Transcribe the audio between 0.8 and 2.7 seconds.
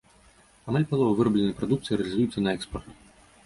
палова вырабленай прадукцыі рэалізуецца на